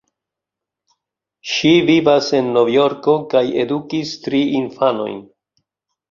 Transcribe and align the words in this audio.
Ŝi 1.49 1.73
vivas 1.89 2.29
en 2.37 2.49
Novjorko 2.55 3.15
kaj 3.33 3.43
edukis 3.65 4.15
tri 4.23 4.41
infanojn. 4.61 5.21